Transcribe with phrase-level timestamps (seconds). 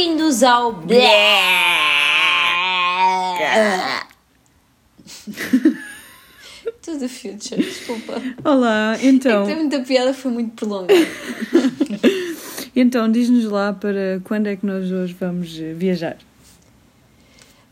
[0.00, 0.72] Bem-vindos ao
[6.80, 8.14] Tudo future, desculpa.
[8.42, 9.42] Olá, então.
[9.42, 10.98] É que tem muita piada, foi muito prolongado.
[12.74, 16.16] então, diz-nos lá para quando é que nós hoje vamos eh, viajar?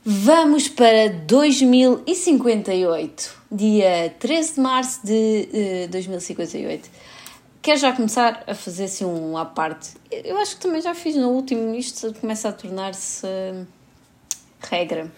[0.04, 6.90] Vamos para 2058, dia 13 de março de uh, 2058.
[7.68, 9.90] Quero já começar a fazer assim um à parte.
[10.10, 13.26] Eu acho que também já fiz no último, isto começa a tornar-se
[14.58, 15.12] regra.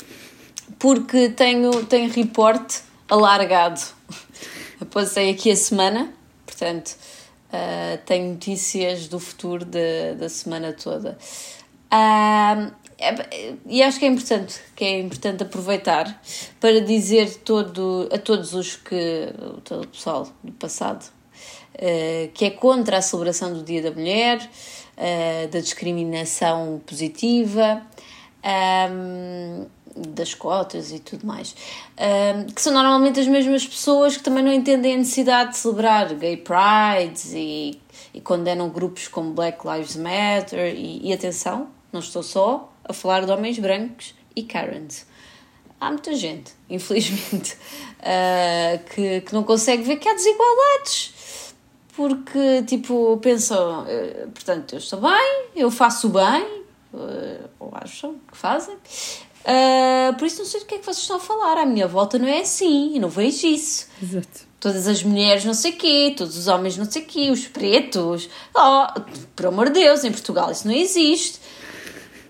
[0.77, 3.81] Porque tenho, tenho reporte alargado.
[4.81, 6.13] Eu passei aqui a semana,
[6.45, 6.97] portanto,
[7.53, 11.17] uh, tenho notícias do futuro de, da semana toda.
[11.87, 12.75] Uh,
[13.65, 16.21] e acho que é importante, que é importante aproveitar
[16.59, 21.20] para dizer todo, a todos os que, todo o pessoal do passado,
[22.35, 24.39] que é contra a celebração do Dia da Mulher,
[25.01, 27.83] uh, da discriminação positiva,
[28.93, 31.55] um, das cotas e tudo mais,
[31.99, 36.15] um, que são normalmente as mesmas pessoas que também não entendem a necessidade de celebrar
[36.15, 37.81] gay prides e,
[38.15, 43.25] e condenam grupos como Black Lives Matter e, e atenção, não estou só a falar
[43.25, 45.07] de homens brancos e Karens.
[45.81, 47.57] Há muita gente, infelizmente,
[48.01, 51.20] uh, que, que não consegue ver que há desigualdades.
[51.97, 58.37] Porque, tipo, pensam, uh, portanto, eu estou bem, eu faço bem, uh, ou acham que
[58.37, 58.77] fazem,
[59.41, 61.59] Uh, por isso não sei do que é que vocês estão a falar.
[61.59, 63.89] À minha volta não é assim, eu não vejo isso.
[64.03, 64.51] Exato.
[64.59, 68.29] Todas as mulheres não sei quê, todos os homens não sei quê, os pretos.
[68.55, 68.87] Oh,
[69.35, 71.41] por amor de Deus, em Portugal isso não existe.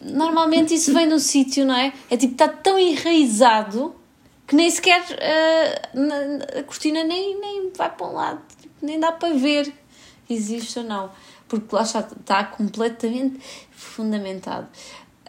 [0.00, 1.92] Normalmente isso vem de um sítio, não é?
[2.08, 3.94] É tipo, está tão enraizado
[4.46, 8.40] que nem sequer uh, a cortina nem, nem vai para um lado,
[8.82, 9.72] nem dá para ver
[10.28, 11.10] existe ou não.
[11.48, 13.40] Porque lá está, está completamente
[13.72, 14.68] fundamentado.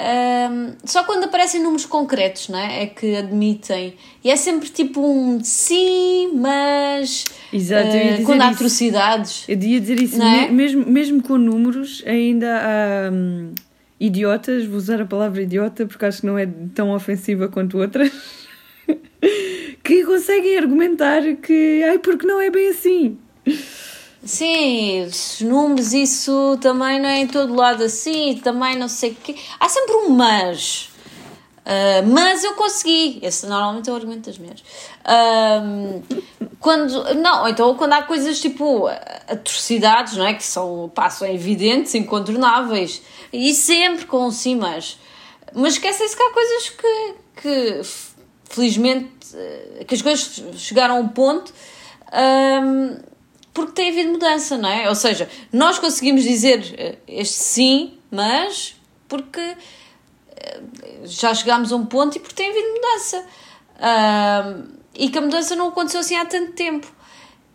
[0.02, 2.84] Um, só quando aparecem números concretos, não é?
[2.84, 3.96] É que admitem.
[4.24, 7.26] E é sempre tipo um sim, mas.
[7.54, 8.56] Exato, uh, quando há isso.
[8.56, 9.46] atrocidades.
[9.48, 10.50] Eu ia dizer isso, é?
[10.50, 13.54] mesmo, mesmo com números, ainda há um,
[14.00, 18.12] idiotas, vou usar a palavra idiota porque acho que não é tão ofensiva quanto outras,
[19.84, 21.84] que conseguem argumentar que.
[21.84, 23.20] Ai, porque não é bem assim.
[24.24, 29.16] Sim, os números, isso também não é em todo lado assim, também não sei o
[29.16, 29.36] quê.
[29.60, 30.92] Há sempre um mas.
[31.62, 33.20] Uh, mas eu consegui.
[33.24, 34.64] Esse normalmente é o argumento das mulheres.
[35.02, 36.04] Uh,
[36.60, 38.88] quando, não, então quando há coisas tipo
[39.28, 40.36] atrocidades, não é?
[40.36, 43.02] Que são, pá, são evidentes, incontornáveis.
[43.34, 45.00] E sempre com sim, mas.
[45.54, 47.82] Mas esquecem-se que há coisas que, que
[48.50, 49.10] felizmente,
[49.88, 51.52] que as coisas chegaram a um ponto.
[52.14, 53.11] Um,
[53.54, 54.88] porque tem havido mudança, não é?
[54.88, 58.76] Ou seja, nós conseguimos dizer eh, este sim, mas
[59.08, 60.62] porque eh,
[61.04, 63.26] já chegámos a um ponto e porque tem havido mudança.
[63.82, 66.92] Uh, e que a mudança não aconteceu assim há tanto tempo.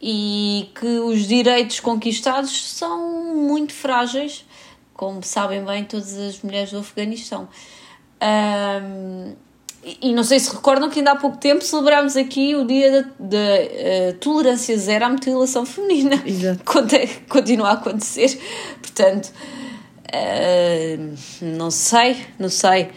[0.00, 4.44] E que os direitos conquistados são muito frágeis,
[4.92, 7.48] como sabem bem todas as mulheres do Afeganistão.
[8.20, 9.36] Uh,
[10.02, 13.36] e não sei se recordam que ainda há pouco tempo celebrámos aqui o dia da,
[13.36, 16.20] uh, tolerância zero à mutilação feminina.
[16.26, 16.64] Exato.
[17.28, 18.36] Continua a acontecer.
[18.82, 19.32] Portanto,
[20.06, 22.90] uh, não sei, não sei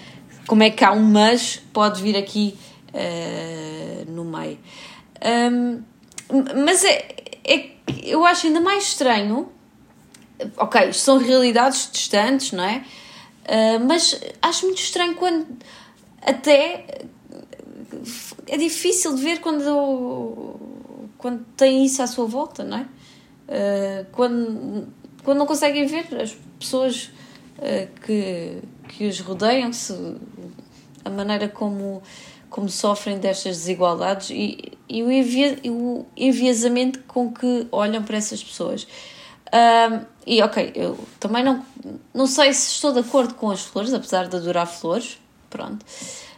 [0.48, 2.58] como é que há um mas pode vir aqui
[2.90, 4.58] uh, no meio.
[5.24, 5.84] Um,
[6.66, 7.08] mas é,
[7.46, 7.70] é,
[8.04, 9.48] eu acho ainda mais estranho.
[10.58, 12.84] Ok, são realidades distantes, não é?
[13.86, 15.46] mas acho muito estranho quando
[16.22, 17.06] até
[18.48, 20.56] é difícil de ver quando,
[21.18, 22.82] quando tem isso à sua volta, não é?
[22.82, 24.88] Uh, quando,
[25.24, 27.12] quando não conseguem ver as pessoas
[27.58, 29.94] uh, que, que os rodeiam, se,
[31.04, 32.04] a maneira como,
[32.50, 38.44] como sofrem destas desigualdades e, e o, envia, o enviesamento com que olham para essas
[38.44, 38.84] pessoas.
[39.48, 41.66] Uh, e ok, eu também não,
[42.14, 45.20] não sei se estou de acordo com as flores, apesar de adorar flores,
[45.50, 45.86] Pronto.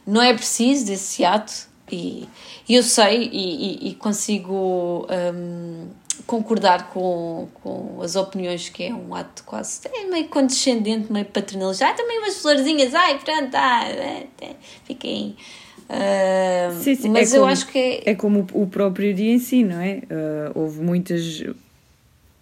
[0.05, 2.27] Não é preciso desse ato e,
[2.67, 5.87] e eu sei e, e, consigo um,
[6.25, 11.87] concordar com, com as opiniões que é um ato quase é meio condescendente, meio paternalista.
[11.87, 13.83] Ah, também umas florzinhas, ai, pronto, ah,
[14.85, 15.35] fiquem.
[15.89, 17.09] Uh, sim, sim.
[17.09, 18.11] Mas é eu como, acho que é...
[18.11, 19.97] é como o próprio dia em si, não é?
[19.97, 21.43] Uh, houve muitas.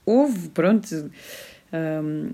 [0.05, 1.11] Houve, pronto.
[1.73, 2.31] Um,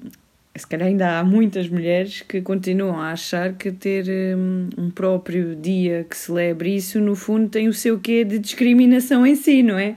[0.55, 4.05] se calhar ainda há muitas mulheres que continuam a achar que ter
[4.37, 9.27] um, um, próprio dia que celebre isso, no fundo, tem o seu quê de discriminação
[9.27, 9.95] em si, não é?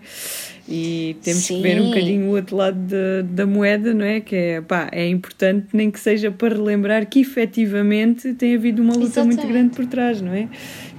[0.69, 1.57] E temos Sim.
[1.57, 4.21] que ver um bocadinho o outro lado da, da moeda, não é?
[4.21, 8.93] Que é, pá, é importante nem que seja para relembrar que efetivamente tem havido uma
[8.93, 9.37] luta Exatamente.
[9.37, 10.47] muito grande por trás, não é?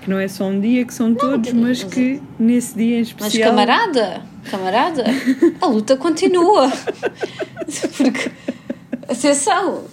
[0.02, 3.02] Que não é só um dia, que são não, todos, mas que nesse dia em
[3.02, 3.54] especial.
[3.54, 5.04] Mas camarada, camarada,
[5.62, 6.72] a luta continua.
[7.96, 8.32] Porque,
[9.10, 9.86] atenção,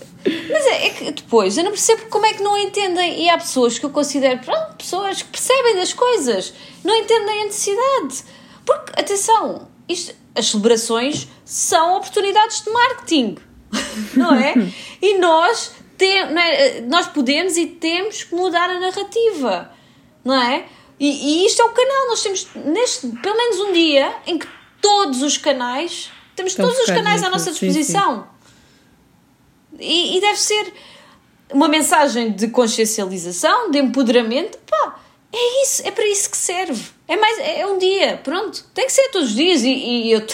[0.51, 3.23] mas é, é, que depois eu não percebo como é que não entendem.
[3.23, 6.53] E há pessoas que eu considero pronto, pessoas que percebem das coisas,
[6.85, 8.25] não entendem a necessidade.
[8.65, 13.37] Porque, atenção, isto, as celebrações são oportunidades de marketing,
[14.15, 14.55] não é?
[15.01, 16.81] e nós, tem, é?
[16.83, 19.71] nós podemos e temos que mudar a narrativa,
[20.25, 20.67] não é?
[20.99, 24.49] E, e, isto é o canal, nós temos neste, pelo menos um dia em que
[24.81, 28.17] todos os canais, temos Estão todos os canais à nossa disposição.
[28.17, 28.36] Sim, sim.
[29.79, 30.73] E, e deve ser
[31.53, 34.59] uma mensagem de consciencialização, de empoderamento.
[34.67, 35.01] Pá,
[35.33, 36.83] é isso, é para isso que serve.
[37.07, 38.65] É, mais, é um dia, pronto.
[38.75, 39.63] Tem que ser todos os dias.
[39.63, 40.25] E, e eu,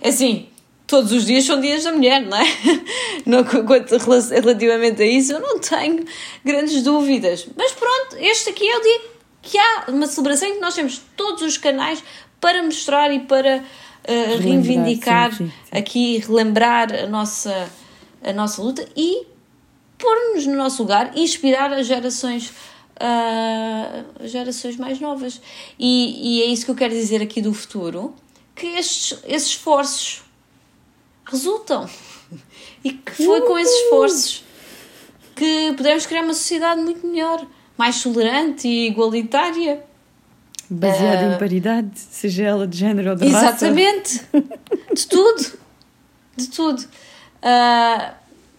[0.00, 0.48] é assim,
[0.86, 2.46] todos os dias são dias da mulher, não é?
[3.26, 3.96] No, quanto,
[4.30, 6.04] relativamente a isso, eu não tenho
[6.44, 7.48] grandes dúvidas.
[7.56, 9.00] Mas pronto, este aqui é o dia
[9.42, 12.02] que há uma celebração em que nós temos todos os canais
[12.40, 15.78] para mostrar e para uh, reivindicar sim, sim, sim.
[15.78, 17.68] aqui, relembrar a nossa
[18.22, 19.26] a nossa luta e
[19.98, 22.50] pôr-nos no nosso lugar e inspirar as gerações,
[23.00, 25.40] uh, gerações mais novas.
[25.78, 28.14] E, e é isso que eu quero dizer aqui do futuro,
[28.54, 30.22] que estes, esses esforços
[31.24, 31.88] resultam.
[32.84, 34.44] E que foi com esses esforços
[35.34, 37.44] que podemos criar uma sociedade muito melhor,
[37.76, 39.84] mais tolerante e igualitária.
[40.70, 44.28] Baseada uh, em paridade, seja ela de género ou de exatamente, raça.
[44.32, 45.58] Exatamente, de tudo,
[46.36, 46.88] de tudo.
[47.46, 48.12] Uh,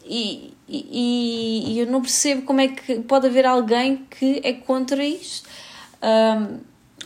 [0.06, 5.04] e, e, e, eu não percebo como é que pode haver alguém que é contra
[5.04, 5.50] isto.
[5.98, 6.58] Uh,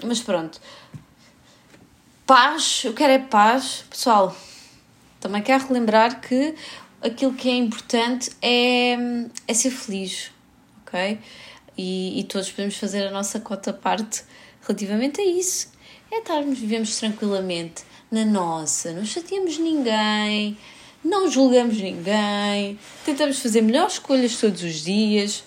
[0.03, 0.61] mas pronto.
[2.27, 3.83] Paz, eu quero é paz.
[3.89, 4.35] Pessoal,
[5.19, 6.53] também quero relembrar que
[7.01, 8.95] aquilo que é importante é,
[9.47, 10.31] é ser feliz,
[10.85, 11.19] ok?
[11.75, 14.23] E, e todos podemos fazer a nossa cota parte
[14.61, 15.71] relativamente a isso.
[16.11, 20.57] É estarmos, vivemos tranquilamente na nossa, não chateamos ninguém,
[21.03, 25.43] não julgamos ninguém, tentamos fazer melhores escolhas todos os dias.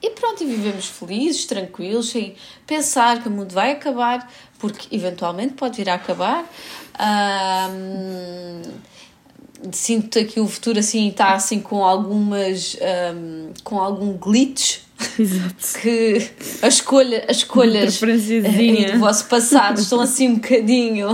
[0.00, 2.36] E pronto, e vivemos felizes, tranquilos, sem
[2.66, 6.48] pensar que o mundo vai acabar, porque eventualmente pode vir a acabar.
[7.00, 8.62] Um,
[9.72, 12.76] sinto que o futuro assim está assim com algumas
[13.14, 14.80] um, com algum glitch.
[15.18, 15.54] Exato.
[15.80, 16.30] que
[16.62, 21.08] a escolha, as escolhas do vosso passado estão assim um bocadinho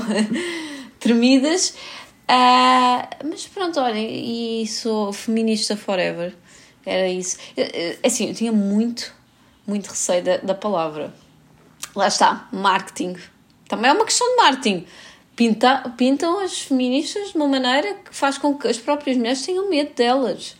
[1.00, 1.74] tremidas
[2.24, 6.34] Uh, mas pronto, olhem, e sou feminista forever.
[6.84, 7.38] Era isso.
[8.04, 9.12] Assim, eu tinha muito,
[9.66, 11.14] muito receio da, da palavra.
[11.94, 13.16] Lá está, marketing.
[13.68, 14.86] Também é uma questão de marketing.
[15.36, 19.68] Pinta, pintam as feministas de uma maneira que faz com que as próprias mulheres tenham
[19.68, 20.54] medo delas,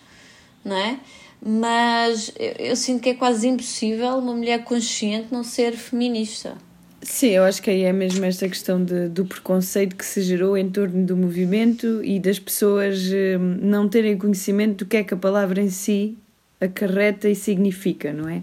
[0.65, 0.99] não é?
[1.41, 6.57] Mas eu, eu sinto que é quase impossível uma mulher consciente não ser feminista.
[7.05, 10.57] Sim, eu acho que aí é mesmo esta questão de, do preconceito que se gerou
[10.57, 15.13] em torno do movimento e das pessoas hum, não terem conhecimento do que é que
[15.13, 16.17] a palavra em si
[16.61, 18.43] acarreta e significa, não é?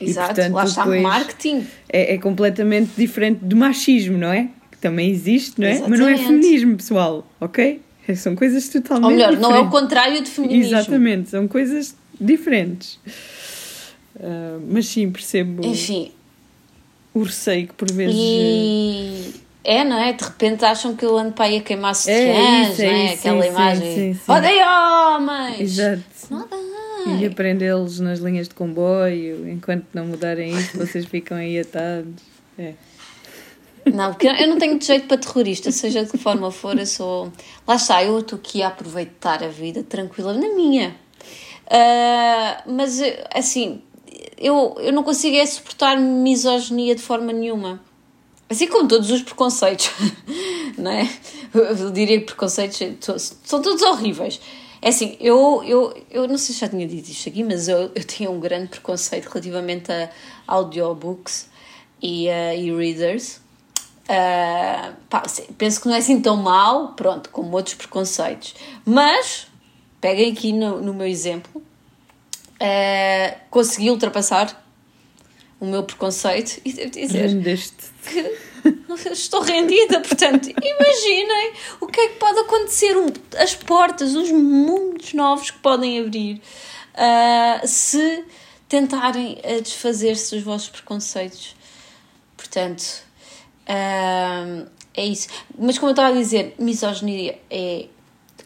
[0.00, 1.66] Exato, e, portanto, lá está o marketing.
[1.88, 4.48] É, é completamente diferente do machismo, não é?
[4.72, 5.72] Que também existe, não é?
[5.72, 5.90] Exatamente.
[5.90, 7.80] Mas não é feminismo, pessoal, ok?
[8.16, 9.50] São coisas totalmente Ou melhor, diferentes.
[9.50, 10.76] não é o contrário de feminismo.
[10.76, 12.98] Exatamente, são coisas diferentes.
[14.16, 15.64] Uh, mas sim, percebo.
[15.64, 16.10] Enfim,
[17.14, 18.16] o receio que por vezes.
[18.16, 19.34] E...
[19.62, 20.12] É, não é?
[20.12, 23.12] De repente acham que eu ando para aí a queimar sutiãs, é, é, não é?
[23.12, 23.94] Aquela sim, imagem.
[23.94, 25.60] Sim, sim, Odeio homens!
[25.60, 26.02] Exato.
[27.18, 32.22] E aprendê-los nas linhas de comboio, enquanto não mudarem isto, vocês ficam aí atados.
[32.58, 32.74] É.
[33.92, 37.32] Não, porque eu não tenho jeito para terrorista, seja de que forma for, eu sou.
[37.66, 40.94] Lá está, eu estou aqui a aproveitar a vida tranquila na minha.
[41.66, 43.00] Uh, mas,
[43.34, 43.82] assim,
[44.40, 47.80] eu, eu não consigo é suportar misoginia de forma nenhuma.
[48.48, 49.90] Assim como todos os preconceitos,
[50.76, 51.08] não é?
[51.54, 52.80] Eu diria que preconceitos
[53.44, 54.40] são todos horríveis.
[54.82, 57.92] É assim, eu, eu, eu não sei se já tinha dito isto aqui, mas eu,
[57.94, 60.10] eu tinha um grande preconceito relativamente a
[60.46, 61.48] audiobooks
[62.02, 63.40] e uh, e-readers.
[64.08, 65.22] Uh, pá,
[65.58, 68.54] penso que não é assim tão mal, pronto, como outros preconceitos.
[68.84, 69.46] Mas,
[70.00, 71.62] peguem aqui no, no meu exemplo,
[72.60, 74.64] uh, consegui ultrapassar
[75.58, 77.28] o meu preconceito e devo dizer
[78.04, 78.50] que
[79.12, 80.00] estou rendida.
[80.00, 82.94] Portanto, imaginem o que é que pode acontecer,
[83.38, 86.40] as portas, os mundos novos que podem abrir
[86.94, 88.24] uh, se
[88.68, 91.54] tentarem uh, desfazer-se dos vossos preconceitos.
[92.36, 93.02] Portanto,
[93.68, 95.28] uh, é isso.
[95.58, 97.86] Mas como eu estava a dizer, misoginia é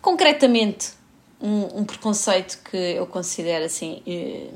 [0.02, 0.90] concretamente
[1.44, 4.48] um, um preconceito que eu considero assim eh,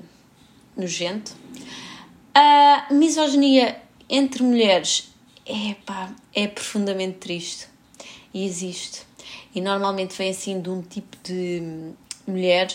[0.75, 1.37] nojento.
[2.35, 3.79] A misoginia
[4.09, 5.13] entre mulheres
[5.45, 7.69] é, pá, é profundamente triste
[8.33, 9.03] e existe.
[9.55, 11.93] E normalmente vem assim de um tipo de
[12.27, 12.69] mulher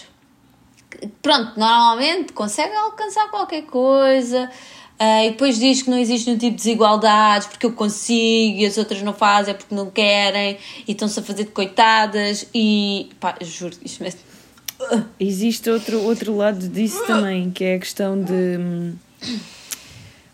[0.91, 4.51] que, pronto, normalmente consegue alcançar qualquer coisa,
[5.03, 8.65] Uh, e depois diz que não existe nenhum tipo de desigualdades porque eu consigo e
[8.65, 10.57] as outras não fazem porque não querem
[10.87, 14.21] e estão-se a fazer de coitadas e pá, juro, isto mesmo.
[15.19, 18.93] Existe outro, outro lado disso também, que é a questão de hum,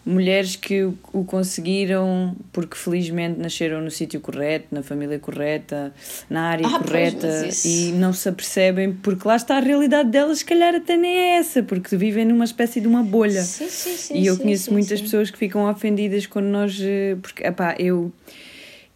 [0.06, 5.94] mulheres que o, conseguiram porque felizmente nasceram no sítio correto, na família correta,
[6.30, 10.40] na área ah, correta pois, e não se apercebem porque lá está a realidade delas,
[10.40, 13.44] se calhar até nem é essa, porque vivem numa espécie de uma bolha.
[13.44, 16.80] Sim, sim, sim, e eu conheço muitas pessoas que ficam ofendidas quando nós.
[16.82, 18.12] Eh, porque, epá, eu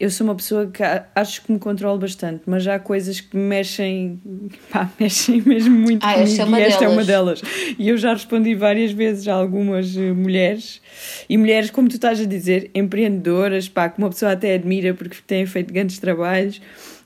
[0.03, 0.83] eu sou uma pessoa que
[1.15, 4.21] acho que me controlo bastante, mas há coisas que me mexem,
[4.69, 6.81] pá, mexem mesmo muito ah, esta é e esta delas.
[6.81, 7.41] é uma delas.
[7.79, 10.81] E eu já respondi várias vezes a algumas uh, mulheres,
[11.29, 15.15] e mulheres, como tu estás a dizer, empreendedoras, pá, que uma pessoa até admira porque
[15.25, 16.61] têm feito grandes trabalhos,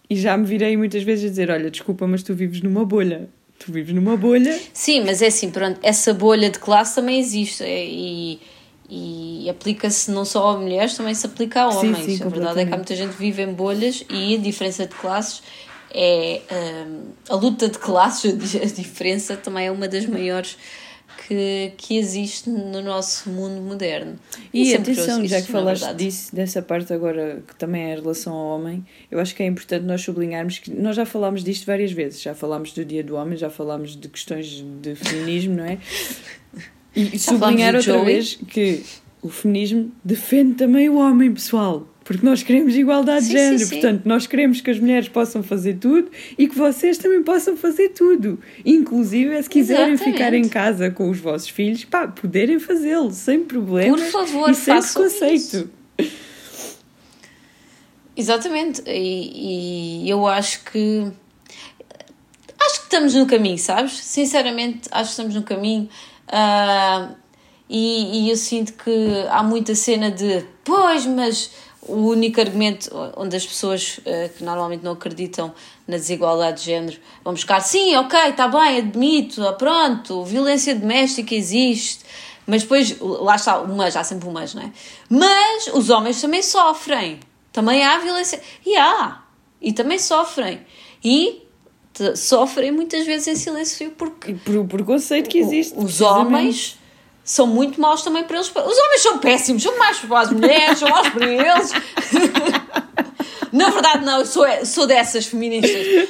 [0.10, 3.30] e já me virei muitas vezes a dizer, olha, desculpa, mas tu vives numa bolha.
[3.60, 4.60] Tu vives numa bolha.
[4.74, 8.39] Sim, mas é assim, pronto, essa bolha de classe também existe, e
[8.89, 12.06] e aplica-se não só a mulheres, também se aplica a homens.
[12.06, 14.38] Sim, sim, a verdade é que há muita gente que vive em bolhas e a
[14.38, 15.41] diferença de classes
[15.91, 16.41] é.
[16.51, 20.58] Um, a luta de classes, a diferença também é uma das maiores
[21.27, 24.17] que, que existe no nosso mundo moderno.
[24.53, 28.34] E, e atenção, já que falaste disso, dessa parte agora que também é em relação
[28.34, 31.91] ao homem, eu acho que é importante nós sublinharmos que nós já falámos disto várias
[31.91, 32.22] vezes.
[32.22, 35.77] Já falámos do Dia do Homem, já falámos de questões de feminismo, não é?
[36.98, 38.06] E sublinhar outra Joey.
[38.06, 38.84] vez que
[39.22, 41.88] o feminismo defende também o homem, pessoal.
[42.04, 43.72] Porque nós queremos igualdade sim, de género, sim, sim.
[43.72, 47.89] portanto, nós queremos que as mulheres possam fazer tudo e que vocês também possam fazer
[47.89, 48.39] tudo.
[48.66, 50.18] Inclusive, se quiserem Exatamente.
[50.18, 54.56] ficar em casa com os vossos filhos, pá, poderem fazê-lo sem problemas Por favor, e
[54.56, 55.70] sem preconceito.
[58.16, 61.12] Exatamente, e, e eu acho que
[62.58, 63.92] acho que estamos no caminho, sabes?
[63.98, 65.89] Sinceramente, acho que estamos no caminho.
[66.27, 67.15] Uh,
[67.69, 73.36] e, e eu sinto que há muita cena de pois, mas o único argumento onde
[73.36, 75.53] as pessoas uh, que normalmente não acreditam
[75.88, 81.34] na desigualdade de género vão buscar sim, ok, está bem, admito, ah, pronto, violência doméstica
[81.34, 82.03] existe,
[82.46, 84.72] mas depois, lá está, o mas, há sempre o mas, não é?
[85.10, 87.19] Mas os homens também sofrem,
[87.53, 89.24] também há violência, e há,
[89.62, 90.60] e também sofrem,
[91.03, 91.47] e
[92.16, 94.32] sofrem muitas vezes em silêncio porque.
[94.32, 95.77] E por o preconceito que existe.
[95.77, 96.77] Os homens
[97.24, 98.50] são muito maus também para eles.
[98.50, 101.72] Os homens são péssimos, são maus para as mulheres, são maus para eles.
[103.51, 106.10] Na verdade, não, eu sou, sou dessas feministas.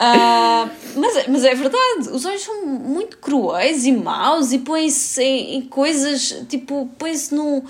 [0.00, 5.56] Uh, mas, mas é verdade, os homens são muito cruéis e maus e põem-se em,
[5.56, 7.62] em, coisas, tipo, põem-se num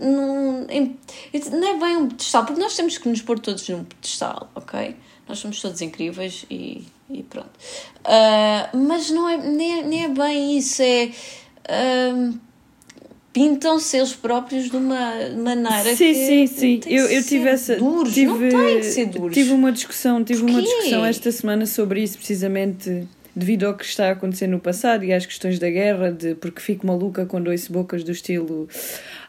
[0.00, 0.96] num, em,
[1.50, 4.96] não é bem um pedestal, porque nós temos que nos pôr todos num pedestal, ok?
[5.28, 7.50] Nós somos todos incríveis e, e pronto.
[8.00, 11.10] Uh, mas não é, nem, é, nem é bem isso, é.
[11.68, 12.38] Uh,
[13.32, 16.80] pintam-se eles próprios de uma maneira sim, que sim, sim.
[16.86, 19.34] eu, eu tive essa duros, tive, não tem que ser duros.
[19.34, 24.08] tive uma discussão tive uma discussão esta semana sobre isso precisamente devido ao que está
[24.08, 27.72] a acontecer no passado e às questões da guerra de porque fico maluca quando ouço
[27.72, 28.68] bocas do estilo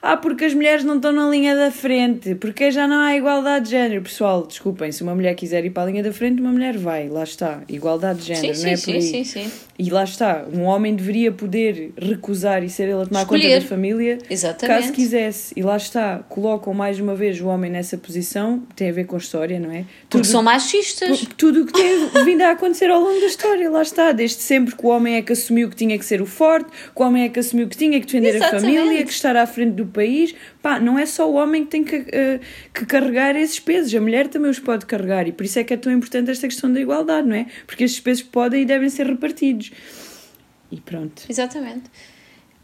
[0.01, 3.65] ah, porque as mulheres não estão na linha da frente, porque já não há igualdade
[3.65, 4.01] de género.
[4.01, 7.07] Pessoal, desculpem, se uma mulher quiser ir para a linha da frente, uma mulher vai,
[7.07, 7.61] lá está.
[7.69, 9.01] Igualdade de género, sim, não é sim, por aí.
[9.03, 9.51] Sim, sim, sim.
[9.77, 13.49] E lá está, um homem deveria poder recusar e ser ele a tomar Escolher.
[13.49, 14.81] conta da família, Exatamente.
[14.81, 15.53] caso quisesse.
[15.55, 19.15] E lá está, colocam mais uma vez o homem nessa posição, tem a ver com
[19.15, 19.85] a história, não é?
[20.01, 21.27] Porque tudo, são machistas.
[21.37, 24.75] Tudo o que tem vindo a acontecer ao longo da história, lá está, desde sempre
[24.75, 27.23] que o homem é que assumiu que tinha que ser o forte, que o homem
[27.23, 28.55] é que assumiu que tinha que defender Exatamente.
[28.55, 30.33] a família, que estar à frente do país.
[30.61, 32.39] Pá, não é só o homem que tem que, uh,
[32.73, 35.73] que carregar esses pesos, a mulher também os pode carregar e por isso é que
[35.73, 37.45] é tão importante esta questão da igualdade, não é?
[37.65, 39.71] Porque esses pesos podem e devem ser repartidos.
[40.71, 41.23] E pronto.
[41.29, 41.83] Exatamente.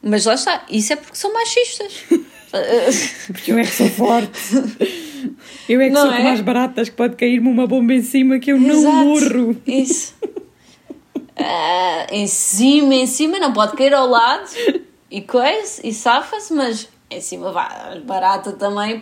[0.01, 2.03] Mas lá está, isso é porque são machistas.
[3.27, 4.39] porque eu é que sou forte.
[5.67, 6.23] Eu é que não sou é?
[6.23, 8.81] mais baratas que pode cair-me uma bomba em cima que eu Exato.
[8.81, 9.61] não morro.
[9.65, 10.15] Isso.
[11.39, 14.49] Uh, em cima, em cima, não pode cair ao lado
[15.11, 19.01] e coisa, e safa-se, mas em cima vai, barata também,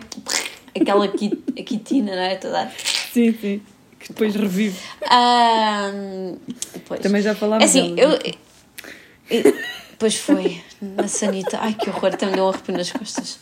[0.78, 2.36] aquela quitina, não é?
[2.36, 2.70] Toda.
[3.12, 3.62] Sim, sim.
[3.98, 4.78] Que depois revive.
[5.10, 6.36] Um,
[7.02, 8.18] Também já falámos é assim, dela.
[9.30, 9.54] eu, eu,
[9.98, 11.58] Pois foi, na sanita.
[11.60, 13.38] Ai que horror, me deu um arrepio nas costas.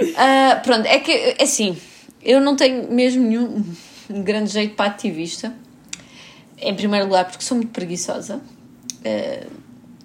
[0.00, 1.76] Uh, pronto, é que, é assim,
[2.22, 3.64] eu não tenho mesmo nenhum
[4.10, 5.54] grande jeito para ativista.
[6.60, 8.40] Em primeiro lugar, porque sou muito preguiçosa.
[9.04, 9.50] Uh,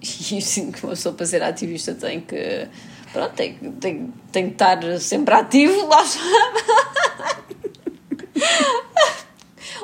[0.00, 2.68] e sinto que uma pessoa para ser ativista tem que.
[3.12, 6.02] Pronto, tem, tem, tem que estar sempre ativo, lá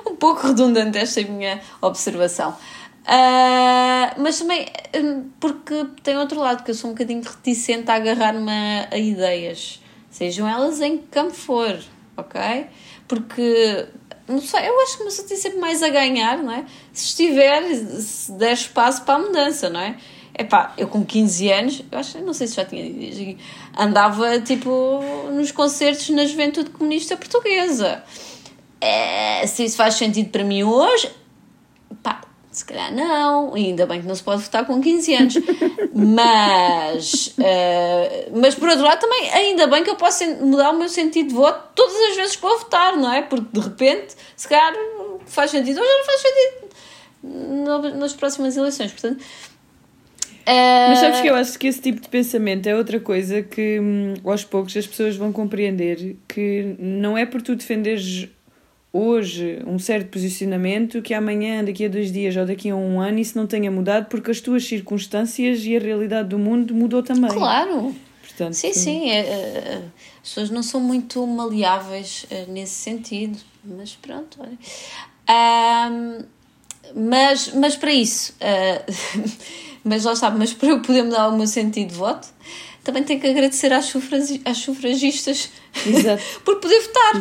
[0.04, 2.56] um pouco redundante esta minha observação.
[3.02, 7.94] Uh, mas também hum, porque tem outro lado, que eu sou um bocadinho reticente a
[7.94, 8.50] agarrar-me
[8.90, 11.78] a ideias, sejam elas em que campo for,
[12.16, 12.66] ok?
[13.08, 13.86] Porque
[14.30, 16.64] não sei, eu acho que uma pessoa tem sempre mais a ganhar, não é?
[16.92, 19.96] Se estiver, se der espaço para a mudança, não é?
[20.38, 23.42] Epá, eu com 15 anos, eu acho, não sei se já tinha dito,
[23.76, 28.02] andava tipo nos concertos na juventude comunista portuguesa.
[28.80, 31.10] É, se isso faz sentido para mim hoje,
[32.60, 35.34] se calhar não, ainda bem que não se pode votar com 15 anos.
[35.94, 40.88] mas, uh, mas por outro lado, também ainda bem que eu posso mudar o meu
[40.88, 43.22] sentido de voto todas as vezes que vou votar, não é?
[43.22, 44.74] Porque de repente, se calhar
[45.24, 48.92] faz sentido, hoje não faz sentido nas próximas eleições.
[48.92, 49.24] Portanto,
[50.46, 54.14] mas sabes que eu acho que esse tipo de pensamento é outra coisa que hum,
[54.24, 58.28] aos poucos as pessoas vão compreender que não é por tu defenderes
[58.92, 63.18] hoje um certo posicionamento que amanhã, daqui a dois dias ou daqui a um ano
[63.18, 67.30] isso não tenha mudado porque as tuas circunstâncias e a realidade do mundo mudou também.
[67.30, 67.94] Claro!
[68.22, 69.10] Portanto, sim, sim.
[69.10, 69.82] É, é,
[70.22, 74.58] as pessoas não são muito maleáveis é, nesse sentido, mas pronto, olha.
[75.30, 76.24] Um,
[76.94, 79.30] mas, mas para isso, uh,
[79.84, 82.28] mas lá está, mas para eu poder mudar o meu sentido de voto,
[82.82, 85.50] também tenho que agradecer às, sufragi às sufragistas
[86.44, 87.12] por poder votar.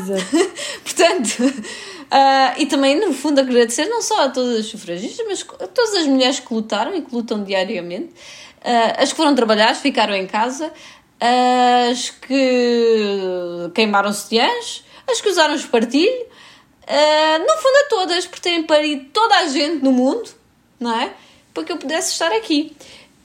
[0.83, 5.67] Portanto, uh, e também, no fundo, agradecer não só a todas as sufragistas, mas a
[5.67, 8.13] todas as mulheres que lutaram e que lutam diariamente,
[8.59, 10.71] uh, as que foram trabalhar, ficaram em casa,
[11.91, 18.63] as que queimaram sutiãs, as que usaram espartilho, uh, no fundo a todas, por terem
[18.63, 20.29] parido toda a gente no mundo,
[20.79, 21.11] não é?
[21.53, 22.73] Para que eu pudesse estar aqui.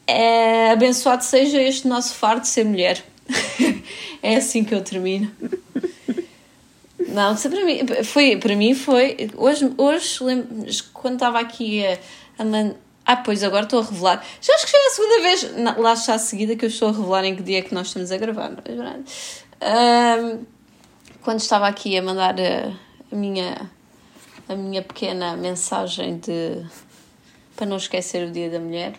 [0.06, 3.02] É, abençoado seja este nosso fardo ser mulher.
[4.22, 5.30] é assim que eu termino.
[7.08, 11.98] Não, para mim foi, para mim foi hoje, hoje quando estava aqui a,
[12.38, 12.74] a man...
[13.06, 14.24] Ah, pois agora estou a revelar.
[14.40, 16.68] Já acho que já é a segunda vez, não, lá está a seguida, que eu
[16.68, 18.50] estou a revelar em que dia é que nós estamos a gravar.
[18.50, 20.44] Um,
[21.22, 22.72] quando estava aqui a mandar a,
[23.12, 23.70] a, minha,
[24.48, 26.64] a minha pequena mensagem de
[27.54, 28.94] para não esquecer o Dia da Mulher,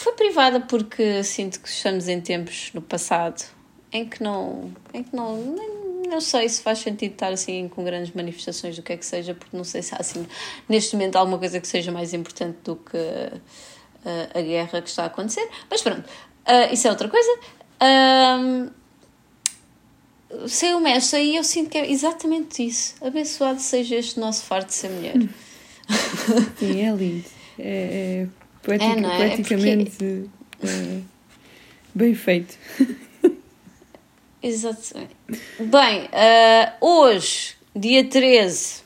[0.00, 3.44] foi privada porque sinto que estamos em tempos no passado
[3.92, 4.72] em que não.
[4.94, 5.36] em que não.
[5.36, 9.06] Nem, não sei se faz sentido estar assim com grandes manifestações do que é que
[9.06, 10.26] seja, porque não sei se há assim,
[10.68, 15.04] neste momento, alguma coisa que seja mais importante do que uh, a guerra que está
[15.04, 15.48] a acontecer.
[15.70, 17.38] Mas pronto, uh, isso é outra coisa.
[17.82, 18.70] Um,
[20.48, 22.94] sei o mestre aí eu sinto que é exatamente isso.
[23.00, 25.14] Abençoado seja este nosso fardo de ser mulher.
[26.58, 27.24] Sim, é lindo.
[27.58, 29.16] É, é Poética, é, não é?
[29.16, 30.22] Poeticamente é
[30.58, 30.66] porque...
[30.66, 31.00] é,
[31.94, 32.56] bem feito.
[34.42, 35.14] Exatamente.
[35.58, 38.82] Bem, uh, hoje, dia 13,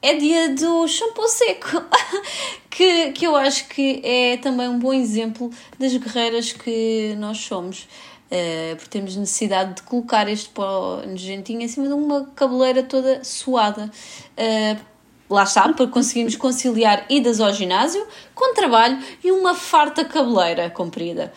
[0.00, 1.84] é dia do shampoo seco,
[2.70, 7.88] que, que eu acho que é também um bom exemplo das guerreiras que nós somos.
[8.30, 13.22] Uh, porque temos necessidade de colocar este pó nojentinho em cima de uma cabeleira toda
[13.22, 13.90] suada.
[14.38, 14.91] Uh,
[15.32, 21.32] Lá está, para conseguirmos conciliar idas ao ginásio com trabalho e uma farta cabeleira comprida.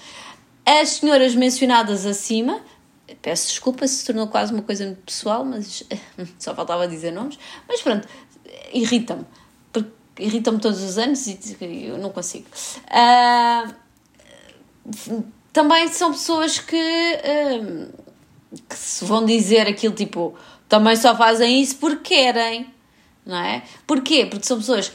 [0.65, 2.59] As senhoras mencionadas acima,
[3.21, 5.81] peço desculpa se tornou quase uma coisa muito pessoal, mas
[6.37, 8.05] só faltava dizer nomes, mas pronto,
[8.73, 9.25] irritam-me.
[10.19, 11.39] Irritam-me todos os anos e
[11.87, 12.47] eu não consigo.
[12.87, 13.73] Uh,
[15.53, 17.93] também são pessoas que, uh,
[18.67, 20.35] que se vão dizer aquilo tipo
[20.67, 22.74] também só fazem isso porque querem
[23.25, 23.63] não é?
[23.87, 24.25] Porquê?
[24.25, 24.91] Porque são pessoas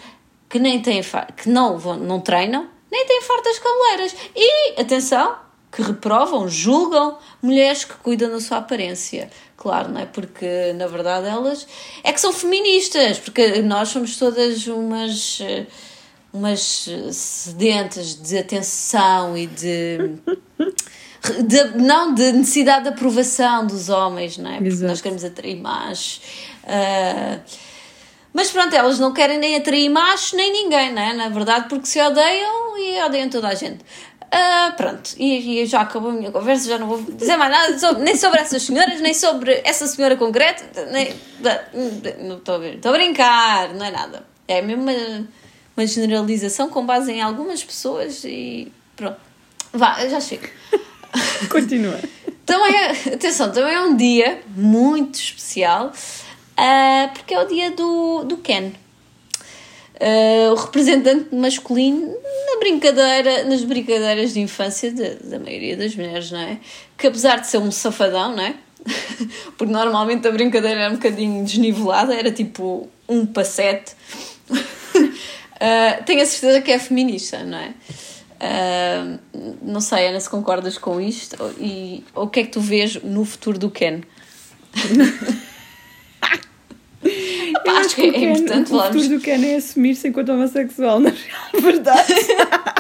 [0.49, 1.03] que nem têm
[1.37, 4.17] que não, vão, não treinam, nem têm fartas cabeleiras.
[4.35, 5.37] E, atenção,
[5.71, 9.31] que reprovam, julgam mulheres que cuidam da sua aparência.
[9.57, 10.07] Claro, não é?
[10.07, 11.67] Porque, na verdade, elas
[12.03, 15.41] é que são feministas, porque nós somos todas umas
[16.33, 19.99] umas sedentas de atenção e de,
[21.45, 24.55] de, não de necessidade de aprovação dos homens, não é?
[24.55, 24.89] Porque Exato.
[24.89, 26.21] nós queremos atrair mais.
[26.65, 27.41] Uh,
[28.33, 31.13] mas pronto, elas não querem nem atrair machos nem ninguém, né?
[31.13, 33.85] na verdade, porque se odeiam e odeiam toda a gente.
[34.33, 37.77] Uh, pronto, e, e, já acabou a minha conversa, já não vou dizer mais nada
[37.77, 41.13] sobre, nem sobre essas senhoras, nem sobre essa senhora concreta, nem.
[42.21, 44.25] Não estou a ver, estou a brincar, não é nada.
[44.47, 45.29] É mesmo uma,
[45.77, 49.19] uma generalização com base em algumas pessoas e pronto.
[49.73, 50.47] Vá, já chego.
[51.51, 51.99] Continua.
[52.47, 55.93] também é, atenção, também é um dia muito especial,
[56.61, 58.73] uh, porque é o dia do, do Ken.
[60.01, 66.31] Uh, o representante masculino na brincadeira, nas brincadeiras de infância de, da maioria das mulheres,
[66.31, 66.59] não é?
[66.97, 68.55] Que apesar de ser um safadão, não é?
[69.59, 73.93] Porque normalmente a brincadeira era um bocadinho desnivelada, era tipo um passete.
[74.51, 74.57] uh,
[76.07, 77.75] tenho a certeza que é feminista, não é?
[78.41, 79.19] Uh,
[79.61, 83.03] não sei, Ana, se concordas com isto e ou o que é que tu vês
[83.03, 84.01] no futuro do Ken?
[87.71, 88.97] Eu acho, que, é Ken, importante falarmos.
[88.97, 91.13] O futuro do Ken é assumir-se enquanto homossexual, na
[91.61, 92.15] verdade.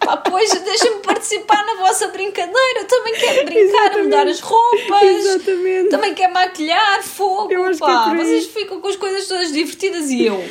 [0.00, 2.80] Pá, pois deixa-me participar na vossa brincadeira.
[2.80, 4.04] Eu também quero brincar, Exatamente.
[4.04, 5.02] mudar as roupas.
[5.02, 5.88] Exatamente.
[5.88, 7.50] Também quero maquilhar, fogo.
[7.50, 8.04] Eu acho pá.
[8.04, 10.44] Que é Vocês ficam com as coisas todas divertidas e eu.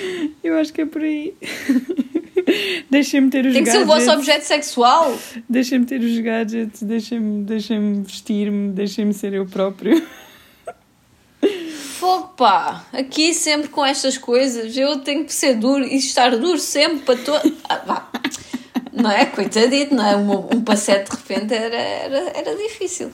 [0.44, 1.36] Eu acho que é por aí.
[2.90, 3.74] Deixem-me ter os Tem que gadgets.
[3.74, 5.18] ser o vosso objeto sexual.
[5.48, 10.02] Deixem-me ter os gadgets, deixem-me deixem vestir-me, deixem-me ser eu próprio.
[12.04, 12.84] Fogo, pá!
[12.92, 17.16] Aqui sempre com estas coisas, eu tenho que ser duro e estar duro sempre para
[17.18, 17.58] todo.
[17.70, 18.10] Ah,
[18.92, 19.26] não é?
[19.26, 20.18] Coitadito, não é?
[20.18, 23.10] Um, um passete de repente era, era, era difícil.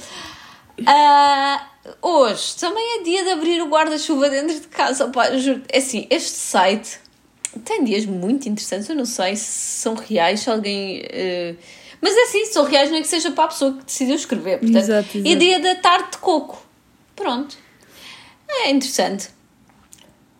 [0.79, 5.07] Uh, hoje também é dia de abrir o guarda-chuva dentro de casa.
[5.09, 6.99] Pá, juro, é assim, este site
[7.63, 8.89] tem dias muito interessantes.
[8.89, 11.01] Eu não sei se são reais, se alguém.
[11.01, 11.55] Uh,
[12.01, 14.57] mas é assim, são reais, nem é que seja para a pessoa que decidiu escrever.
[14.57, 15.27] Portanto, exato, exato.
[15.27, 16.65] E dia da tarde de coco.
[17.15, 17.68] Pronto.
[18.49, 19.29] É interessante.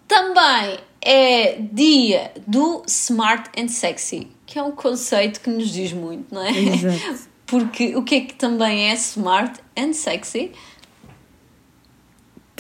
[0.08, 6.34] Também é dia do Smart and Sexy, que é um conceito que nos diz muito,
[6.34, 6.52] não é?
[6.52, 7.30] Exato.
[7.50, 10.52] Porque o que é que também é smart and sexy?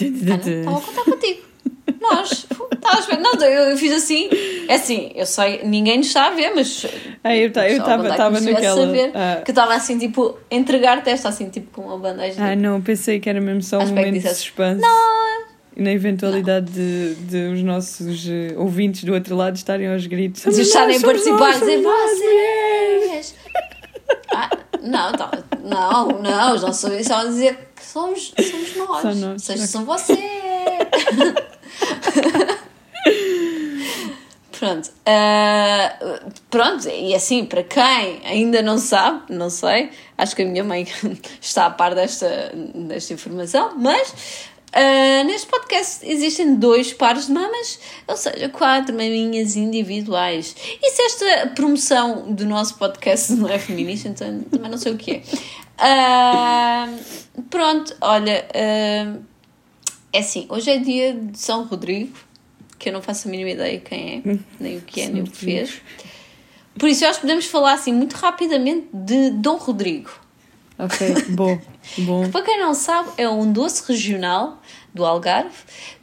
[0.01, 1.41] Estava a contar contigo.
[2.01, 3.19] Nós, estavas ver?
[3.19, 4.29] Não, eu, eu fiz assim,
[4.67, 6.85] é assim, eu sei, ninguém nos está a ver, mas.
[7.23, 8.85] Ah, eu estava naquela.
[8.85, 9.41] Saber, ah.
[9.43, 12.43] Que eu estava assim, tipo, entregar-te esta assim, tipo, com uma bandeja.
[12.43, 14.81] Ah, não, pensei que era mesmo só um momento de suspense.
[14.81, 15.28] Não,
[15.79, 20.43] na eventualidade de, de, os nossos uh, ouvintes do outro lado estarem aos gritos.
[20.43, 23.35] De estarem a participar e dizer vocês!
[24.33, 24.49] ah,
[24.81, 25.31] não, tá,
[25.63, 29.01] não, não, os nossos ouvintes estavam a dizer que somos, somos nós.
[29.01, 29.41] São nós.
[29.41, 30.19] Vocês são vocês!
[34.59, 34.89] Pronto.
[34.89, 40.65] Uh, pronto, e assim, para quem ainda não sabe, não sei, acho que a minha
[40.65, 40.85] mãe
[41.39, 47.79] está a par desta, desta informação, mas uh, neste podcast existem dois pares de mamas,
[48.08, 50.55] ou seja, quatro maminhas individuais.
[50.82, 54.97] E se esta promoção do nosso podcast não é feminista, então também não sei o
[54.97, 55.23] que é.
[55.79, 59.10] Uh, pronto, olha, é
[60.13, 62.29] assim, hoje é dia de São Rodrigo
[62.79, 65.25] que eu não faço a mínima ideia quem é, nem o que é, nem o
[65.25, 65.82] que fez.
[66.79, 70.10] Por isso, acho que podemos falar assim muito rapidamente de Dom Rodrigo.
[70.79, 71.59] Ok, bom,
[71.99, 72.31] bom.
[72.31, 74.61] Para quem não sabe, é um doce regional
[74.93, 75.57] do Algarve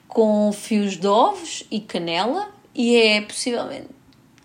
[0.06, 3.88] com fios de ovos e canela e é possivelmente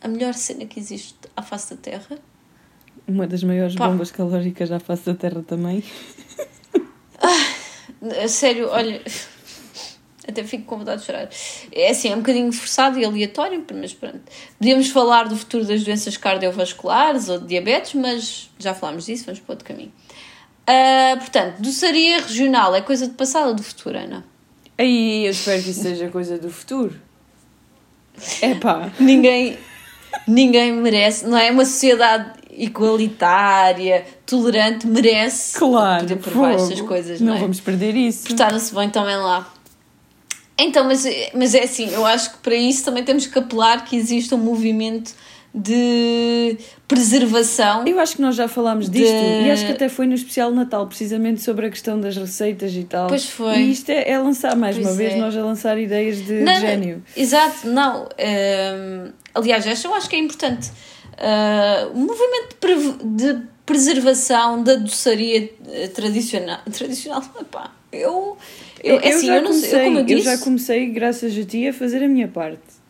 [0.01, 2.17] a melhor cena que existe à face da Terra.
[3.07, 3.89] Uma das maiores Pá.
[3.89, 5.83] bombas calóricas à face da Terra também.
[8.03, 8.99] Ah, sério, olha,
[10.27, 11.29] até fico com vontade de chorar.
[11.71, 14.21] É assim, é um bocadinho forçado e aleatório, mas pronto.
[14.57, 19.39] Podíamos falar do futuro das doenças cardiovasculares ou de diabetes, mas já falámos disso, vamos
[19.39, 19.91] para outro caminho.
[20.71, 24.23] Uh, portanto, doçaria regional é coisa do passado ou do futuro, Ana?
[24.77, 26.95] Aí, eu espero que isso seja coisa do futuro.
[28.41, 28.89] É pá.
[28.97, 29.57] ninguém,
[30.25, 31.51] ninguém merece, não é?
[31.51, 37.19] Uma sociedade igualitária, tolerante, merece claro, poder provar estas coisas.
[37.19, 37.39] Não, não é?
[37.39, 38.27] vamos perder isso.
[38.27, 39.51] Portaram-se bem também lá.
[40.57, 41.03] Então, mas,
[41.33, 44.39] mas é assim, eu acho que para isso também temos que apelar que exista um
[44.39, 45.13] movimento
[45.53, 47.85] de preservação.
[47.85, 48.99] Eu acho que nós já falámos de...
[48.99, 52.73] disto e acho que até foi no especial Natal, precisamente sobre a questão das receitas
[52.73, 53.07] e tal.
[53.07, 53.57] Pois foi.
[53.57, 55.17] E isto é, é lançar mais pois uma vez, é.
[55.17, 57.03] nós a lançar ideias de, não, gênio.
[57.15, 58.03] Exato, não.
[58.03, 60.69] Um, aliás, esta eu acho que é importante.
[61.13, 66.59] Uh, o movimento de, de preservação da doçaria eh, tradicional.
[66.71, 68.37] Tradicional, epá, eu
[68.83, 71.73] eu, eu, assim, já eu, comecei, sei, eu, eu, já comecei, graças a ti, a
[71.73, 72.80] fazer a minha parte.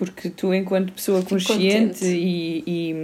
[0.00, 2.94] Porque tu, enquanto pessoa consciente e, e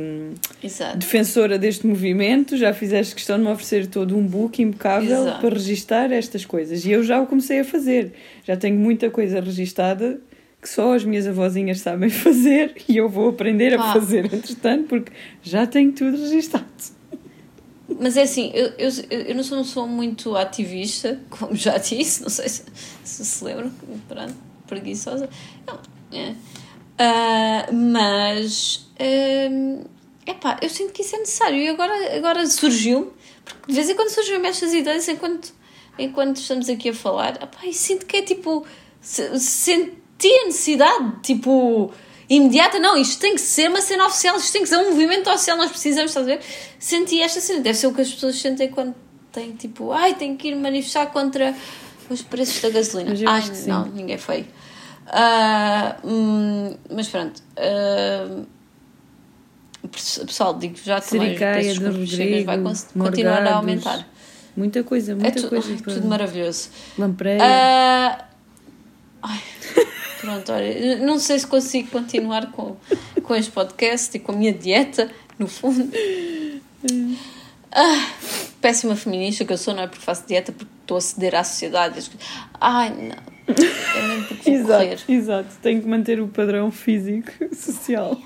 [0.97, 5.41] defensora deste movimento, já fizeste questão de me oferecer todo um book impecável Exato.
[5.43, 6.87] para registar estas coisas.
[6.87, 8.15] E eu já o comecei a fazer.
[8.45, 10.19] Já tenho muita coisa registada
[10.59, 15.13] que só as minhas avózinhas sabem fazer e eu vou aprender a fazer, entretanto, porque
[15.43, 16.65] já tenho tudo registado.
[18.01, 22.23] Mas é assim, eu, eu, eu não, sou, não sou muito ativista, como já disse,
[22.23, 22.65] não sei se
[23.05, 23.71] se, se lembram,
[24.09, 24.35] pronto,
[24.67, 25.29] preguiçosa.
[25.67, 25.79] Não,
[26.19, 26.35] é.
[26.99, 29.85] Uh, mas uh,
[30.27, 33.13] epá, eu sinto que isso é necessário e agora, agora surgiu,
[33.45, 35.53] porque de vez em quando surgem estas ideias enquanto,
[35.99, 38.67] enquanto estamos aqui a falar, epá, e sinto que é tipo,
[39.01, 41.93] se, senti a necessidade, tipo,
[42.31, 45.29] imediata, não, isto tem que ser uma cena oficial, isto tem que ser um movimento
[45.29, 46.41] oficial, nós precisamos, estás a ver?
[46.79, 48.95] Senti esta cena, deve ser o que as pessoas sentem quando
[49.31, 51.55] têm tipo, ai, tenho que ir manifestar contra
[52.09, 53.13] os preços da gasolina.
[53.27, 54.47] Ai, não, ninguém foi.
[55.07, 57.41] Uh, hum, mas pronto.
[57.57, 58.47] Uh,
[60.27, 62.59] pessoal, digo já os preços do Rodrigo, vai
[62.99, 64.07] continuar a aumentar.
[64.57, 65.77] Muita coisa, muita é tu, coisa.
[65.77, 66.71] Tudo maravilhoso.
[66.99, 67.39] Lampreia.
[67.39, 68.25] Uh,
[69.23, 69.41] ai,
[70.21, 72.77] pronto, olha, não sei se consigo continuar com,
[73.23, 75.91] com este podcast e com a minha dieta, no fundo.
[77.71, 78.11] Ah,
[78.61, 81.45] péssima feminista que eu sou, não é porque faço dieta, porque estou a ceder à
[81.45, 82.11] sociedade.
[82.59, 83.36] Ai, não.
[83.49, 85.01] É mesmo porque exato, correr.
[85.09, 88.21] exato, tenho que manter o padrão físico, social.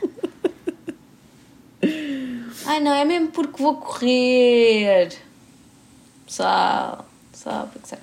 [2.67, 5.13] Ai, não, é mesmo porque vou correr.
[6.27, 8.03] Pessoal, sabe, sabe.